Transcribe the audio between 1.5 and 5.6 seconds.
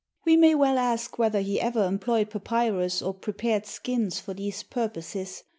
ever employed papyrus or prepared skins for these purposes.